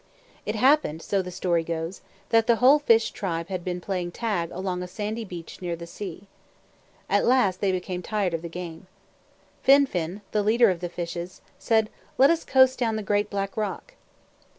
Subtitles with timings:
[0.47, 4.49] It happened, so the story goes, that the whole fish tribe had been playing tag
[4.49, 6.27] along a sandy beach near the sea.
[7.07, 8.87] At last they became tired of the game,
[9.61, 13.55] Fin fin, the leader of the fishes, said, "Let us coast down the great, black
[13.55, 13.93] rock."